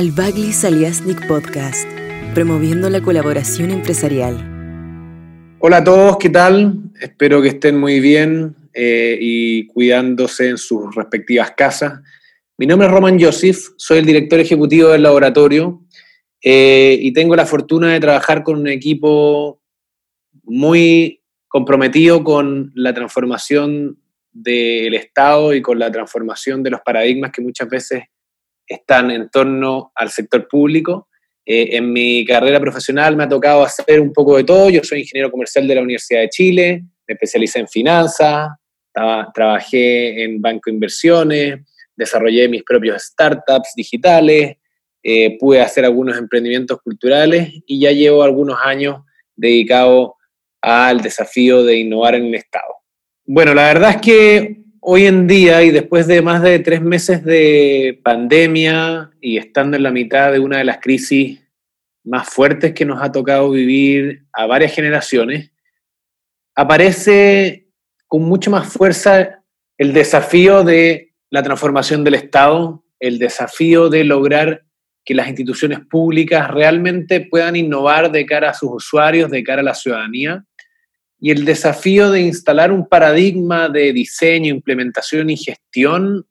[0.00, 1.86] al Bagli Saliasnik Podcast,
[2.32, 4.34] promoviendo la colaboración empresarial.
[5.58, 6.84] Hola a todos, ¿qué tal?
[6.98, 12.00] Espero que estén muy bien eh, y cuidándose en sus respectivas casas.
[12.56, 15.82] Mi nombre es Roman Joseph, soy el director ejecutivo del laboratorio
[16.42, 19.60] eh, y tengo la fortuna de trabajar con un equipo
[20.44, 23.98] muy comprometido con la transformación
[24.32, 28.04] del Estado y con la transformación de los paradigmas que muchas veces
[28.70, 31.08] están en torno al sector público.
[31.44, 34.70] Eh, en mi carrera profesional me ha tocado hacer un poco de todo.
[34.70, 38.50] Yo soy ingeniero comercial de la Universidad de Chile, me especialicé en finanzas,
[39.34, 41.60] trabajé en banco de inversiones,
[41.96, 44.56] desarrollé mis propios startups digitales,
[45.02, 49.02] eh, pude hacer algunos emprendimientos culturales y ya llevo algunos años
[49.34, 50.14] dedicado
[50.60, 52.74] al desafío de innovar en el Estado.
[53.24, 57.22] Bueno, la verdad es que hoy en día y después de más de tres meses
[57.24, 61.40] de pandemia y estando en la mitad de una de las crisis
[62.02, 65.52] más fuertes que nos ha tocado vivir a varias generaciones,
[66.54, 67.68] aparece
[68.06, 69.42] con mucha más fuerza
[69.76, 74.64] el desafío de la transformación del Estado, el desafío de lograr
[75.04, 79.64] que las instituciones públicas realmente puedan innovar de cara a sus usuarios, de cara a
[79.64, 80.44] la ciudadanía,
[81.20, 86.26] y el desafío de instalar un paradigma de diseño, implementación y gestión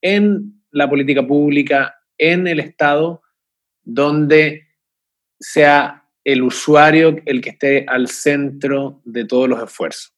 [0.00, 3.22] en la política pública, en el Estado,
[3.82, 4.68] donde
[5.38, 10.14] sea el usuario el que esté al centro de todos los esfuerzos.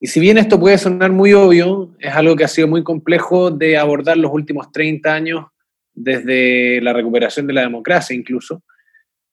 [0.00, 3.50] Y si bien esto puede sonar muy obvio, es algo que ha sido muy complejo
[3.50, 5.44] de abordar los últimos 30 años
[5.92, 8.64] desde la recuperación de la democracia incluso.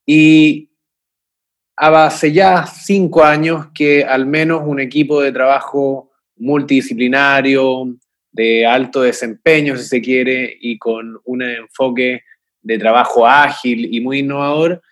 [0.06, 0.67] Y
[1.78, 7.96] hace ya cinco años que al menos un equipo de trabajo multidisciplinario,
[8.32, 12.22] de alto desempeño, si se quiere, y con un enfoque
[12.62, 14.82] de trabajo ágil y muy innovador,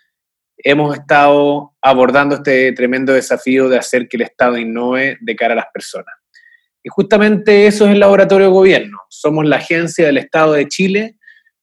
[0.57, 5.57] hemos estado abordando este tremendo desafío de hacer que el Estado innove de cara a
[5.57, 6.13] las personas.
[6.83, 8.97] Y justamente eso es el laboratorio de gobierno.
[9.09, 11.17] Somos la agencia del Estado de Chile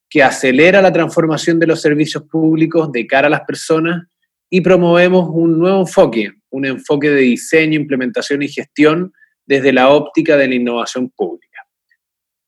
[0.09, 4.05] que acelera la transformación de los servicios públicos de cara a las personas
[4.55, 9.13] y promovemos un nuevo enfoque, un enfoque de diseño, implementación y gestión
[9.45, 11.67] desde la óptica de la innovación pública.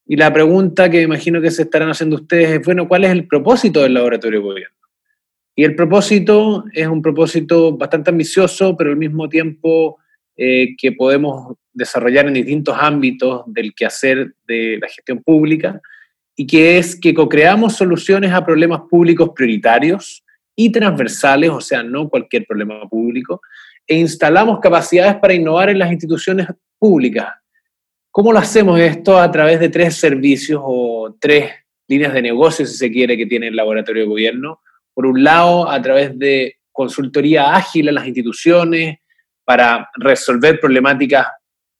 [0.05, 3.27] Y la pregunta que imagino que se estarán haciendo ustedes es, bueno, ¿cuál es el
[3.27, 4.77] propósito del laboratorio de gobierno?
[5.53, 9.97] Y el propósito es un propósito bastante ambicioso, pero al mismo tiempo
[10.37, 15.81] eh, que podemos desarrollar en distintos ámbitos del quehacer de la gestión pública,
[16.37, 20.23] y que es que co-creamos soluciones a problemas públicos prioritarios
[20.59, 23.41] y transversales, o sea, no cualquier problema público,
[23.85, 26.47] e instalamos capacidades para innovar en las instituciones
[26.79, 27.27] públicas.
[28.11, 29.19] ¿Cómo lo hacemos esto?
[29.19, 31.51] A través de tres servicios o tres
[31.87, 34.61] líneas de negocio, si se quiere, que tiene el laboratorio de gobierno.
[34.95, 38.97] Por un lado, a través de consultoría ágil a las instituciones
[39.45, 41.27] para resolver problemáticas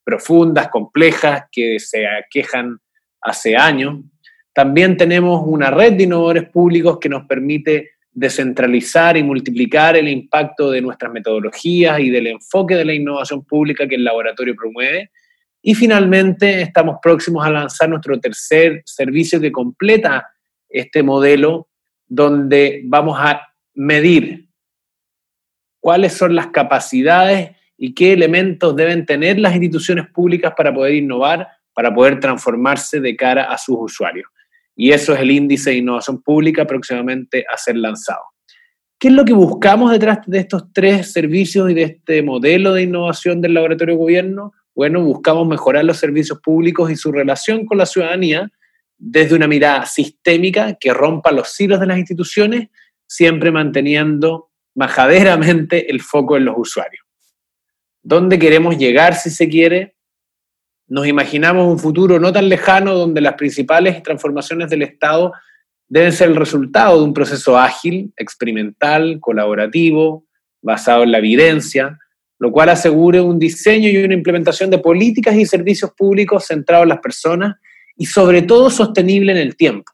[0.03, 2.77] profundas, complejas, que se aquejan
[3.21, 4.01] hace años.
[4.53, 10.72] También tenemos una red de innovadores públicos que nos permite descentralizar y multiplicar el impacto
[10.72, 15.11] de nuestras metodologías y del enfoque de la innovación pública que el laboratorio promueve.
[15.61, 20.27] Y finalmente estamos próximos a lanzar nuestro tercer servicio que completa
[20.67, 21.67] este modelo
[22.07, 23.39] donde vamos a
[23.75, 24.50] medir
[25.79, 31.47] cuáles son las capacidades y qué elementos deben tener las instituciones públicas para poder innovar,
[31.72, 34.27] para poder transformarse de cara a sus usuarios
[34.77, 38.21] y eso es el índice de innovación pública próximamente a ser lanzado.
[38.99, 42.83] ¿Qué es lo que buscamos detrás de estos tres servicios y de este modelo de
[42.83, 44.53] innovación del laboratorio de gobierno?
[44.75, 48.51] Bueno, buscamos mejorar los servicios públicos y su relación con la ciudadanía
[48.97, 52.69] desde una mirada sistémica que rompa los hilos de las instituciones,
[53.07, 57.03] siempre manteniendo majaderamente el foco en los usuarios.
[58.03, 59.97] ¿Dónde queremos llegar, si se quiere?
[60.90, 65.34] Nos imaginamos un futuro no tan lejano donde las principales transformaciones del Estado
[65.90, 70.25] deben ser el resultado de un proceso ágil, experimental, colaborativo,
[70.62, 71.98] basado en la evidencia,
[72.39, 76.90] lo cual asegure un diseño y una implementación de políticas y servicios públicos centrados en
[76.90, 77.56] las personas
[77.98, 79.92] y sobre todo sostenible en el tiempo.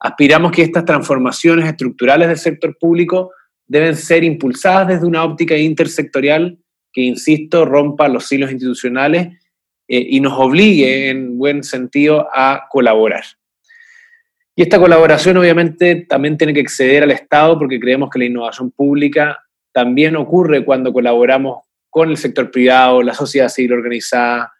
[0.00, 3.32] Aspiramos que estas transformaciones estructurales del sector público
[3.66, 6.58] deben ser impulsadas desde una óptica intersectorial
[6.92, 9.38] que, insisto, rompa los hilos institucionales
[9.94, 13.24] eh, y nos obligue en buen sentido a colaborar.
[14.56, 18.70] Y esta colaboración obviamente también tiene que exceder al Estado porque creemos que la innovación
[18.70, 19.38] pública
[19.70, 24.54] también ocurre cuando colaboramos con el sector privado, la sociedad civil organizada,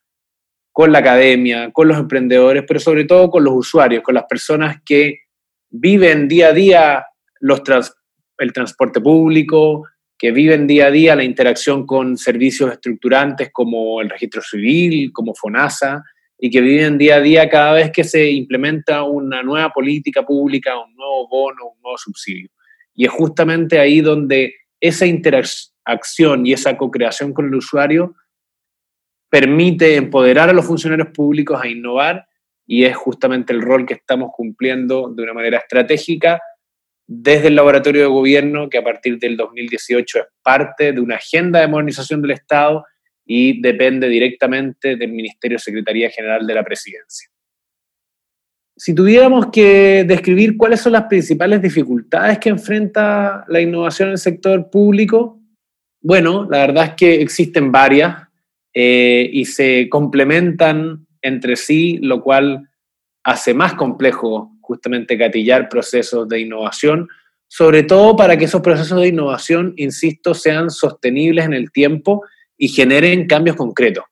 [0.70, 4.82] con la academia, con los emprendedores, pero sobre todo con los usuarios, con las personas
[4.84, 5.20] que
[5.70, 7.06] viven día a día
[7.40, 7.62] los
[8.36, 9.86] el transporte público,
[10.22, 15.34] que viven día a día la interacción con servicios estructurantes como el registro civil, como
[15.34, 16.04] FONASA,
[16.38, 20.78] y que viven día a día cada vez que se implementa una nueva política pública,
[20.78, 22.50] un nuevo bono, un nuevo subsidio.
[22.94, 28.14] Y es justamente ahí donde esa interacción y esa co-creación con el usuario
[29.28, 32.28] permite empoderar a los funcionarios públicos a innovar
[32.64, 36.40] y es justamente el rol que estamos cumpliendo de una manera estratégica
[37.14, 41.60] desde el laboratorio de gobierno, que a partir del 2018 es parte de una agenda
[41.60, 42.84] de modernización del Estado
[43.24, 47.28] y depende directamente del Ministerio Secretaría General de la Presidencia.
[48.76, 54.18] Si tuviéramos que describir cuáles son las principales dificultades que enfrenta la innovación en el
[54.18, 55.38] sector público,
[56.00, 58.26] bueno, la verdad es que existen varias
[58.72, 62.68] eh, y se complementan entre sí, lo cual
[63.22, 67.08] hace más complejo justamente gatillar procesos de innovación,
[67.48, 72.24] sobre todo para que esos procesos de innovación, insisto, sean sostenibles en el tiempo
[72.56, 74.04] y generen cambios concretos.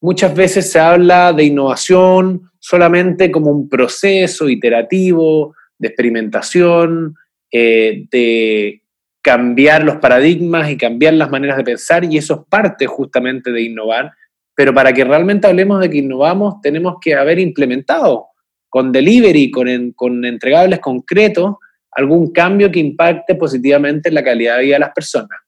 [0.00, 7.14] Muchas veces se habla de innovación solamente como un proceso iterativo, de experimentación,
[7.50, 8.82] eh, de
[9.22, 13.62] cambiar los paradigmas y cambiar las maneras de pensar, y eso es parte justamente de
[13.62, 14.10] innovar,
[14.54, 18.26] pero para que realmente hablemos de que innovamos, tenemos que haber implementado
[18.72, 21.56] con delivery, con, con entregables concretos,
[21.90, 25.38] algún cambio que impacte positivamente en la calidad de vida de las personas.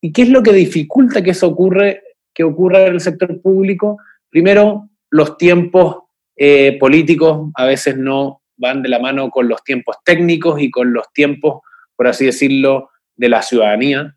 [0.00, 3.98] ¿Y qué es lo que dificulta que eso ocurre, que ocurra en el sector público?
[4.30, 5.96] Primero, los tiempos
[6.36, 10.92] eh, políticos a veces no van de la mano con los tiempos técnicos y con
[10.92, 11.62] los tiempos,
[11.96, 14.14] por así decirlo, de la ciudadanía.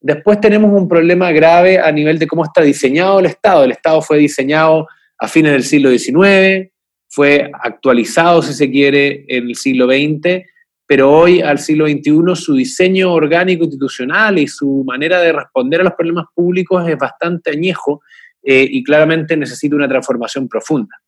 [0.00, 3.62] Después tenemos un problema grave a nivel de cómo está diseñado el Estado.
[3.62, 4.88] El Estado fue diseñado
[5.18, 6.72] a fines del siglo XIX,
[7.12, 10.46] fue actualizado, si se quiere, en el siglo XX,
[10.86, 15.84] pero hoy, al siglo XXI, su diseño orgánico institucional y su manera de responder a
[15.84, 18.00] los problemas públicos es bastante añejo
[18.42, 21.02] eh, y claramente necesita una transformación profunda.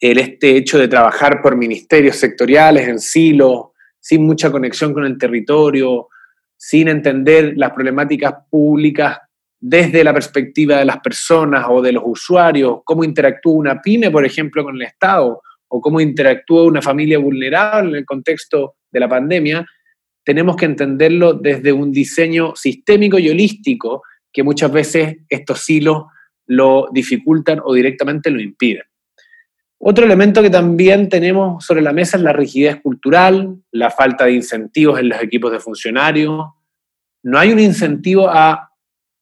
[0.00, 5.18] El este hecho de trabajar por ministerios sectoriales en silos, sin mucha conexión con el
[5.18, 6.08] territorio,
[6.56, 9.18] sin entender las problemáticas públicas
[9.66, 14.26] desde la perspectiva de las personas o de los usuarios, cómo interactúa una pyme, por
[14.26, 19.08] ejemplo, con el Estado, o cómo interactúa una familia vulnerable en el contexto de la
[19.08, 19.66] pandemia,
[20.22, 26.04] tenemos que entenderlo desde un diseño sistémico y holístico que muchas veces estos hilos
[26.46, 28.84] lo dificultan o directamente lo impiden.
[29.78, 34.32] Otro elemento que también tenemos sobre la mesa es la rigidez cultural, la falta de
[34.32, 36.48] incentivos en los equipos de funcionarios.
[37.22, 38.68] No hay un incentivo a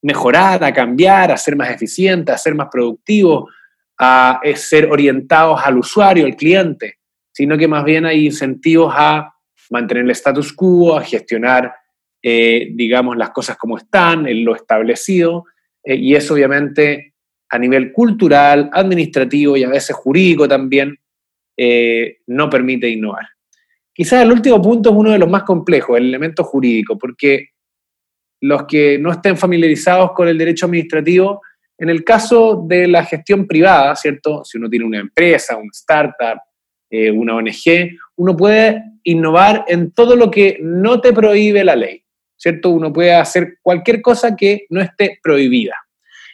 [0.03, 3.49] mejorar, a cambiar, a ser más eficiente, a ser más productivo,
[3.97, 6.99] a ser orientados al usuario, al cliente,
[7.31, 9.33] sino que más bien hay incentivos a
[9.69, 11.73] mantener el status quo, a gestionar,
[12.21, 15.45] eh, digamos, las cosas como están, en lo establecido,
[15.83, 17.13] eh, y eso obviamente
[17.49, 20.97] a nivel cultural, administrativo y a veces jurídico también,
[21.55, 23.27] eh, no permite innovar.
[23.93, 27.49] Quizás el último punto es uno de los más complejos, el elemento jurídico, porque
[28.43, 31.41] los que no estén familiarizados con el derecho administrativo,
[31.77, 34.43] en el caso de la gestión privada, ¿cierto?
[34.43, 36.41] Si uno tiene una empresa, un startup,
[36.89, 42.03] eh, una ONG, uno puede innovar en todo lo que no te prohíbe la ley,
[42.35, 42.71] ¿cierto?
[42.71, 45.77] Uno puede hacer cualquier cosa que no esté prohibida.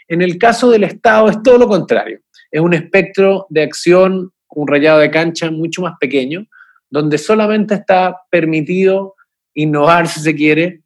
[0.08, 2.22] En el caso del Estado es todo lo contrario.
[2.50, 6.48] Es un espectro de acción, un rayado de cancha mucho más pequeño,
[6.90, 9.14] donde solamente está permitido
[9.54, 10.82] innovar, si se quiere,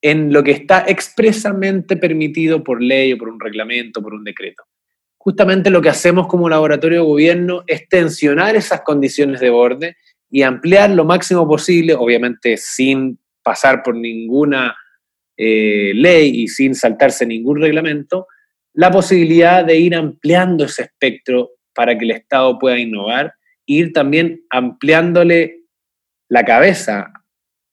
[0.00, 4.64] en lo que está expresamente permitido por ley o por un reglamento, por un decreto.
[5.16, 9.96] Justamente lo que hacemos como laboratorio de gobierno es tensionar esas condiciones de borde
[10.30, 14.76] y ampliar lo máximo posible, obviamente sin pasar por ninguna
[15.36, 18.26] eh, ley y sin saltarse ningún reglamento,
[18.74, 23.34] la posibilidad de ir ampliando ese espectro para que el Estado pueda innovar
[23.66, 25.62] e ir también ampliándole
[26.28, 27.12] la cabeza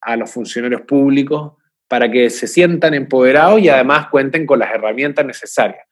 [0.01, 1.53] a los funcionarios públicos
[1.87, 5.85] para que se sientan empoderados y además cuenten con las herramientas necesarias.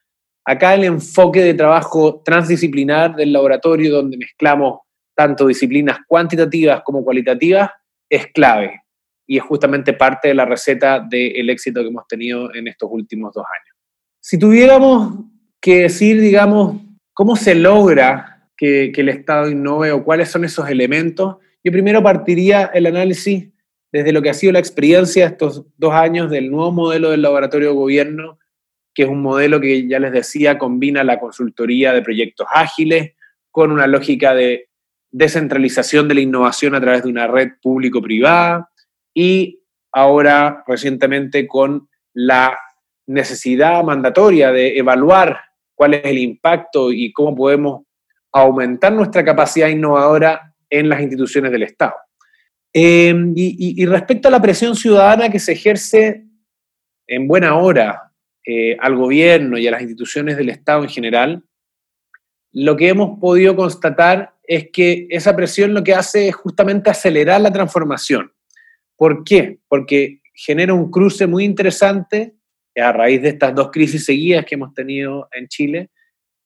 [0.44, 4.80] Acá el enfoque de trabajo transdisciplinar del laboratorio, donde mezclamos
[5.14, 7.70] tanto disciplinas cuantitativas como cualitativas,
[8.10, 8.82] es clave
[9.26, 13.32] y es justamente parte de la receta del éxito que hemos tenido en estos últimos
[13.32, 13.76] dos años.
[14.20, 15.24] Si tuviéramos
[15.60, 16.82] que decir, digamos,
[17.14, 22.02] cómo se logra que, que el Estado innove o cuáles son esos elementos, yo primero
[22.02, 23.53] partiría el análisis
[23.94, 27.68] desde lo que ha sido la experiencia estos dos años del nuevo modelo del laboratorio
[27.68, 28.40] de gobierno,
[28.92, 33.12] que es un modelo que ya les decía combina la consultoría de proyectos ágiles
[33.52, 34.68] con una lógica de,
[35.12, 38.68] descentralización de la innovación a través de una red público-privada
[39.14, 39.60] y
[39.92, 42.58] ahora recientemente con la
[43.06, 45.38] necesidad mandatoria de evaluar
[45.76, 47.84] cuál es el impacto y cómo podemos
[48.32, 51.94] aumentar nuestra capacidad innovadora en las instituciones del Estado.
[52.76, 56.24] Em, y, respecto a la presión ciudadana que se ejerce
[57.06, 58.10] en buena hora
[58.44, 61.44] eh, al gobierno y a las instituciones del Estado en general,
[62.52, 67.40] lo que hemos podido constatar es que esa presión lo que hace es justamente acelerar
[67.40, 68.32] la transformación.
[68.96, 69.60] ¿Por qué?
[69.68, 72.34] Porque genera un cruce muy interesante
[72.76, 75.90] a raíz de estas dos crisis seguidas que hemos tenido en Chile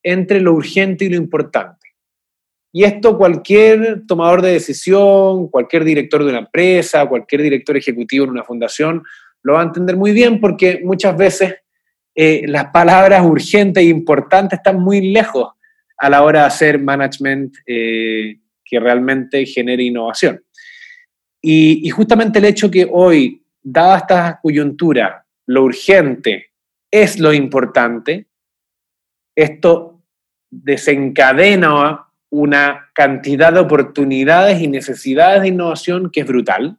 [0.03, 1.88] entre lo urgente y lo importante.
[2.73, 8.31] Y esto cualquier tomador de decisión, cualquier director de una empresa, cualquier director ejecutivo en
[8.33, 9.03] una fundación,
[9.43, 11.55] lo va a entender muy bien porque muchas veces
[12.15, 15.53] eh, las palabras urgente e importante están muy lejos
[15.97, 20.43] a la hora de hacer management eh, que realmente genere innovación.
[21.41, 26.51] Y, y, justamente el hecho que hoy, dada esta coyuntura, lo urgente
[26.91, 28.27] es lo importante,
[29.37, 30.03] esto
[30.51, 36.77] desencadena una cantidad de oportunidades y necesidades de innovación que es brutal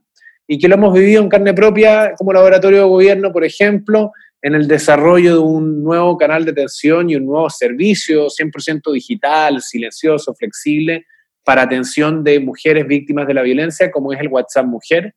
[0.48, 4.56] y que lo hemos vivido en carne propia como laboratorio de gobierno, por ejemplo, en
[4.56, 10.34] el desarrollo de un nuevo canal de atención y un nuevo servicio 100% digital, silencioso,
[10.34, 11.06] flexible,
[11.44, 15.14] para atención de mujeres víctimas de la violencia, como es el WhatsApp Mujer,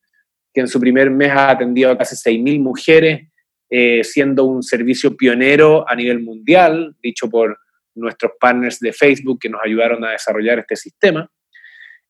[0.53, 3.29] que en su primer mes ha atendido a casi 6.000 mujeres,
[3.71, 7.59] eh, siendo un servicio pionero a nivel mundial, dicho por
[7.95, 11.31] nuestros partners de Facebook que nos ayudaron a desarrollar este sistema.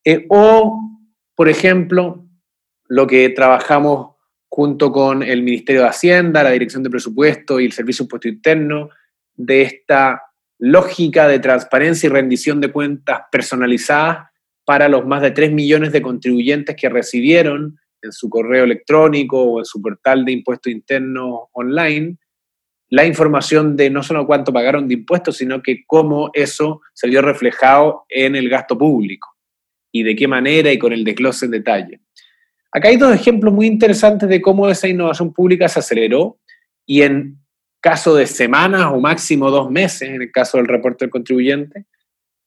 [0.05, 1.01] Eh, o,
[1.35, 2.27] por ejemplo,
[2.89, 4.17] lo que trabajamos
[4.49, 8.91] junto con el Ministerio de Hacienda, la Dirección de Presupuesto y el Servicio Impuesto Interno,
[9.35, 10.23] de esta
[10.59, 14.29] lógica de transparencia y rendición de cuentas personalizadas
[14.65, 19.59] para los más de 3 millones de contribuyentes que recibieron en su correo electrónico o
[19.61, 22.19] en su portal de impuesto interno online
[22.93, 27.23] la información de no solo cuánto pagaron de impuestos, sino que cómo eso se vio
[27.23, 29.31] reflejado en el gasto público
[29.91, 32.01] y de qué manera y con el desglose en detalle.
[32.71, 36.39] Acá hay dos ejemplos muy interesantes de cómo esa innovación pública se aceleró
[36.85, 37.39] y en
[37.81, 41.87] caso de semanas o máximo dos meses, en el caso del reporte del contribuyente,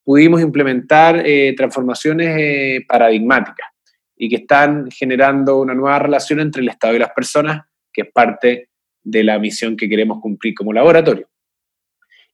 [0.03, 3.67] pudimos implementar eh, transformaciones eh, paradigmáticas
[4.15, 8.11] y que están generando una nueva relación entre el Estado y las personas, que es
[8.13, 8.69] parte
[9.05, 11.29] de la misión que queremos cumplir como laboratorio.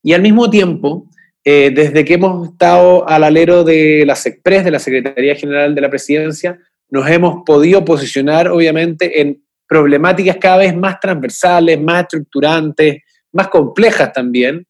[0.02, 1.08] Y al mismo tiempo,
[1.44, 5.82] eh, desde que hemos estado al alero de las SECPRES, de la Secretaría General de
[5.82, 6.60] la Presidencia,
[6.90, 14.12] nos hemos podido posicionar, obviamente, en problemáticas cada vez más transversales, más estructurantes, más complejas
[14.12, 14.66] también,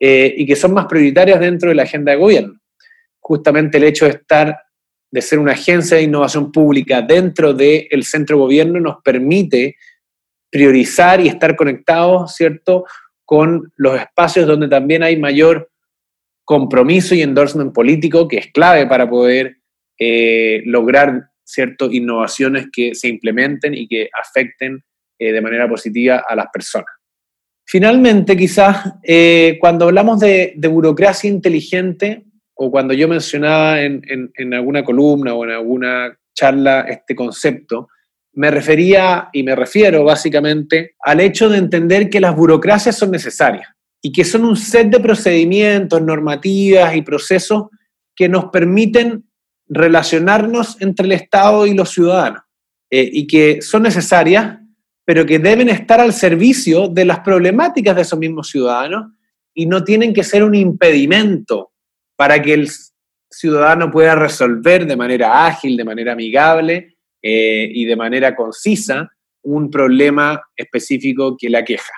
[0.00, 2.58] eh, y que son más prioritarias dentro de la agenda de gobierno.
[3.20, 4.58] Justamente el hecho de estar,
[5.10, 9.76] de ser una agencia de innovación pública dentro del centro de gobierno nos permite
[10.50, 12.84] priorizar y estar conectados, ¿cierto?,
[13.24, 15.70] con los espacios donde también hay mayor
[16.44, 19.58] compromiso y endorsement político, que es clave para poder
[19.98, 24.82] eh, lograr, ¿cierto?, innovaciones que se implementen y que afecten
[25.18, 26.90] eh, de manera positiva a las personas.
[27.64, 34.02] Finalmente, quizás, eh, cuando hablamos de, burocracia inteligente, o cuando yo mencionaba en,
[34.34, 37.88] en alguna columna o en alguna charla este concepto,
[38.32, 43.68] me refería y me refiero básicamente al hecho de entender que las burocracias son necesarias
[44.02, 47.64] y que son un set de procedimientos, normativas y procesos
[48.14, 49.24] que nos permiten
[49.68, 52.42] relacionarnos entre el Estado y los ciudadanos
[52.90, 54.58] eh, y que son necesarias,
[55.04, 59.12] pero que deben estar al servicio de las problemáticas de esos mismos ciudadanos
[59.54, 61.72] y no tienen que ser un impedimento
[62.16, 62.70] para que el
[63.30, 69.10] ciudadano pueda resolver de manera ágil, de manera amigable eh, y de manera concisa
[69.42, 71.92] un problema específico que la queja.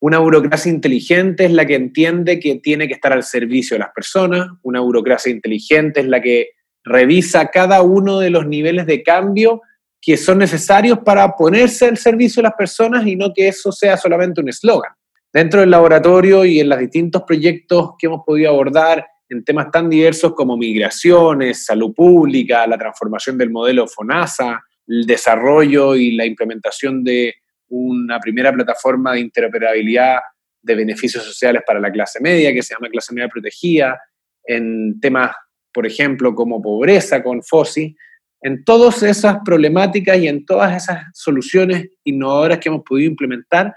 [0.00, 3.92] Una burocracia inteligente es la que entiende que tiene que estar al servicio de las
[3.94, 6.50] personas, una burocracia inteligente es la que
[6.84, 9.62] revisa cada uno de los niveles de cambio
[10.00, 13.96] que son necesarios para ponerse al servicio de las personas y no que eso sea
[13.96, 14.92] solamente un eslogan.
[15.32, 19.90] Dentro del laboratorio y en los distintos proyectos que hemos podido abordar en temas tan
[19.90, 27.02] diversos como migraciones, salud pública, la transformación del modelo FONASA, el desarrollo y la implementación
[27.02, 27.34] de
[27.68, 30.18] una primera plataforma de interoperabilidad
[30.62, 34.00] de beneficios sociales para la clase media, que se llama clase media protegida,
[34.44, 35.34] en temas,
[35.72, 37.96] por ejemplo, como pobreza con FOSI,
[38.42, 43.74] en todas esas problemáticas y en todas esas soluciones innovadoras que hemos podido implementar,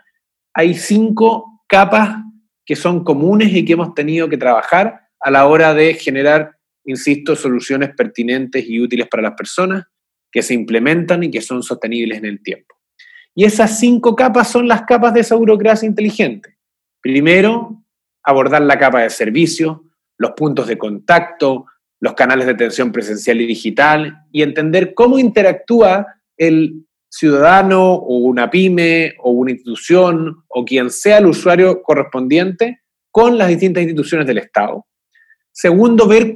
[0.54, 2.18] hay cinco capas
[2.66, 6.58] que son comunes y que hemos tenido que trabajar a la hora de generar
[6.88, 9.86] insisto, soluciones pertinentes y útiles para las personas,
[10.32, 12.76] que se implementan y que son sostenibles en el tiempo.
[13.36, 16.58] Y esas cinco capas son las capas de esa burocracia inteligente.
[17.02, 17.84] Primero,
[18.24, 19.86] abordar la capa de servicio,
[20.18, 21.66] los puntos de contacto,
[22.00, 26.08] los canales de atención presencial y digital, y entender cómo interactúa
[26.38, 32.82] el ciudadano o una pyme o una institución o quien sea el usuario correspondiente
[33.12, 34.87] con las distintas instituciones del Estado.
[35.60, 36.36] Segundo, ver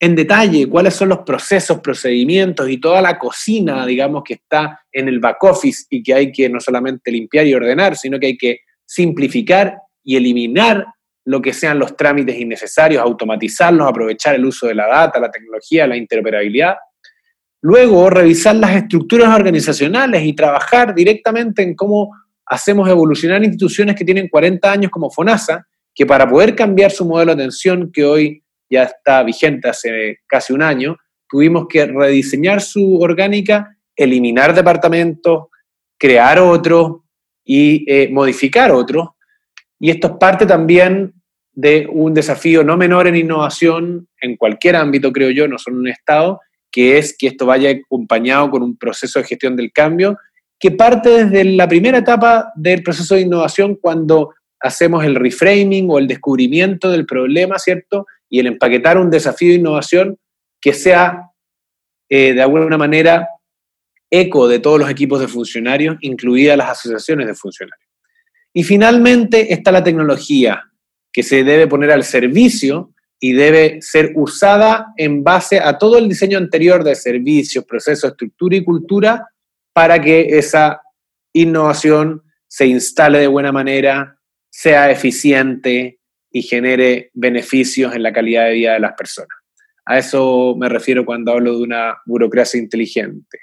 [0.00, 5.06] en detalle cuáles son los procesos, procedimientos y toda la cocina, digamos, que está en
[5.06, 8.36] el back office y que hay que no solamente limpiar y ordenar, sino que hay
[8.36, 10.84] que simplificar y eliminar
[11.26, 15.86] lo que sean los trámites innecesarios, automatizarlos, aprovechar el uso de la data, la tecnología,
[15.86, 16.74] la interoperabilidad.
[17.60, 22.10] Luego, revisar las estructuras organizacionales y trabajar directamente en cómo
[22.46, 25.64] hacemos evolucionar instituciones que tienen 40 años como FONASA,
[25.94, 30.52] que para poder cambiar su modelo de atención, que hoy ya está vigente hace casi
[30.52, 30.96] un año,
[31.28, 35.46] tuvimos que rediseñar su orgánica, eliminar departamentos,
[35.98, 37.02] crear otros
[37.44, 39.08] y eh, modificar otros.
[39.78, 41.14] Y esto es parte también
[41.52, 45.80] de un desafío no menor en innovación en cualquier ámbito, creo yo, no solo en
[45.82, 46.40] un Estado,
[46.72, 50.18] que es que esto vaya acompañado con un proceso de gestión del cambio
[50.58, 55.98] que parte desde la primera etapa del proceso de innovación cuando hacemos el reframing o
[55.98, 58.06] el descubrimiento del problema, ¿cierto?
[58.28, 60.18] Y el empaquetar un desafío de innovación
[60.60, 61.30] que sea
[62.08, 63.28] eh, de alguna manera
[64.10, 67.88] eco de todos los equipos de funcionarios, incluidas las asociaciones de funcionarios.
[68.52, 70.62] Y finalmente está la tecnología,
[71.12, 76.08] que se debe poner al servicio y debe ser usada en base a todo el
[76.08, 79.28] diseño anterior de servicios, procesos, estructura y cultura
[79.72, 80.80] para que esa
[81.32, 84.13] innovación se instale de buena manera,
[84.56, 85.98] sea eficiente
[86.30, 89.36] y genere beneficios en la calidad de vida de las personas.
[89.84, 93.38] A eso me refiero cuando hablo de una burocracia inteligente.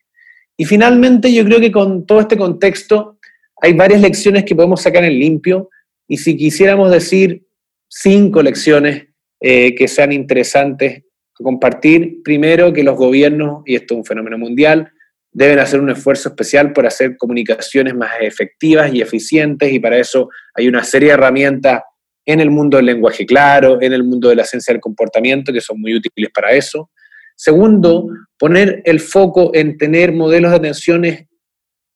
[0.55, 3.19] Y finalmente yo creo que con todo este contexto
[3.61, 5.69] hay varias lecciones que podemos sacar en limpio
[6.07, 7.45] y si quisiéramos decir
[7.89, 9.07] cinco lecciones
[9.41, 12.23] eh, que sean interesantes compartir.
[12.23, 14.89] Primero, que los gobiernos, y esto es un fenómeno mundial,
[15.31, 20.29] deben hacer un esfuerzo especial por hacer comunicaciones más efectivas y eficientes y para eso
[20.53, 21.83] hay una serie de herramientas
[22.25, 25.61] en el mundo del lenguaje claro, en el mundo de la ciencia del comportamiento, que
[25.61, 26.89] son muy útiles para eso.
[27.35, 31.25] Segundo, poner el foco en tener modelos de atenciones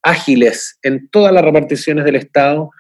[0.01, 2.71] ágiles en todas las reparticiones del Estado,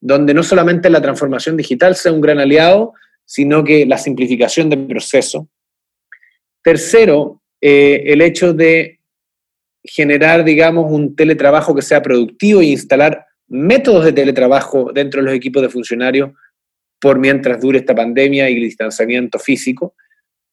[0.00, 2.92] donde no solamente la transformación digital sea un gran aliado,
[3.24, 5.48] sino que la simplificación del proceso.
[6.62, 9.00] Tercero, eh, el hecho de
[9.84, 15.34] generar, digamos, un teletrabajo que sea productivo e instalar métodos de teletrabajo dentro de los
[15.34, 16.30] equipos de funcionarios
[17.00, 19.94] por mientras dure esta pandemia y el distanciamiento físico.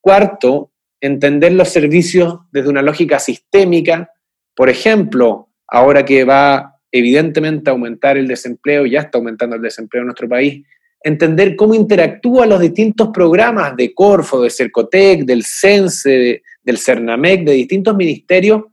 [0.01, 4.11] Cuarto, entender los servicios desde una lógica sistémica.
[4.55, 10.01] Por ejemplo, ahora que va evidentemente a aumentar el desempleo, ya está aumentando el desempleo
[10.01, 10.65] en nuestro país,
[11.01, 17.53] entender cómo interactúan los distintos programas de Corfo, de Cercotec, del CENSE, del CERNAMEC, de
[17.53, 18.63] distintos ministerios,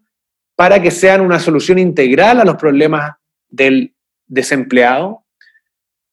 [0.56, 3.14] para que sean una solución integral a los problemas
[3.48, 3.94] del
[4.26, 5.24] desempleado.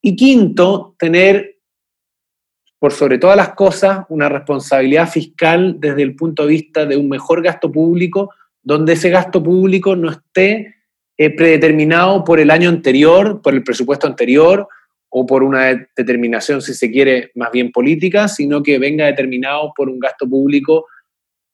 [0.01, 1.59] Y quinto, tener,
[2.77, 7.07] por sobre todas las cosas, una responsabilidad fiscal desde el punto de vista de un
[7.07, 10.75] mejor gasto público, donde ese gasto público no esté
[11.17, 14.67] eh, predeterminado por el año anterior, por el presupuesto anterior,
[15.15, 19.87] o por una determinación, si se quiere, más bien política, sino que venga determinado por
[19.87, 20.87] un gasto público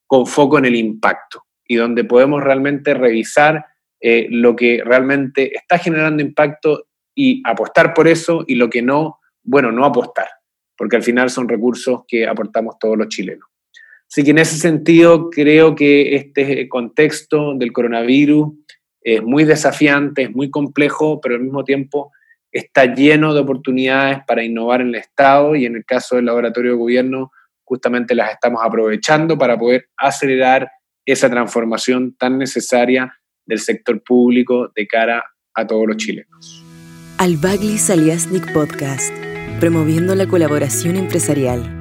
[0.08, 3.64] con foco en el impacto y donde podemos realmente revisar
[4.02, 9.20] eh, lo que realmente está generando impacto y apostar por eso y lo que no,
[9.44, 10.28] bueno, no apostar,
[10.76, 13.48] porque al final son recursos que aportamos todos los chilenos.
[14.10, 18.52] Así que en ese sentido creo que este contexto del coronavirus
[19.02, 22.12] es muy desafiante, es muy complejo, pero al mismo tiempo
[22.52, 26.72] está lleno de oportunidades para innovar en el Estado y en el caso del laboratorio
[26.72, 27.32] de gobierno
[27.64, 30.72] justamente las estamos aprovechando para poder acelerar
[31.12, 33.13] esa transformación tan necesaria
[33.45, 36.63] del sector público de cara a todos los chilenos.
[37.17, 39.13] Al Bagli Saliasnik Podcast,
[39.60, 41.79] promoviendo la colaboración empresarial.